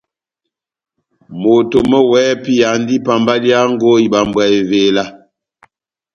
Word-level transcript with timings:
Moto 1.41 1.77
mɔ́ 1.89 2.01
wɛ́hɛ́pi 2.11 2.53
andi 2.69 2.95
pambaliyango 3.05 3.91
ibambwa 4.05 4.43
evela. 4.59 5.03